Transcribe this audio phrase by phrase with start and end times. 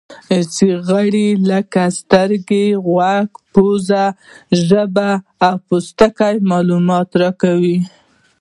[0.29, 4.05] حسي غړي لکه سترګې، غوږ، پزه،
[4.65, 5.09] ژبه
[5.47, 7.77] او پوستکی معلومات راکوي.